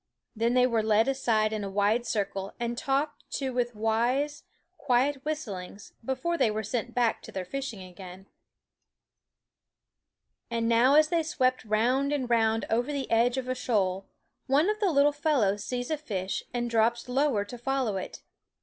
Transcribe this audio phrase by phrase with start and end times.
[0.35, 4.45] Then they were led aside in a wide circle and talked to with wise,
[4.79, 8.25] quiet whistlings before they were sent back to their fishing again.
[10.49, 14.07] And now as they sweep round and round over the edge of a shoal,
[14.47, 18.23] one of the little fellows sees a fish and drops lower to follow it.